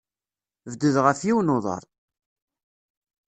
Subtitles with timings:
[0.71, 1.83] Bded ɣef yiwen uḍar.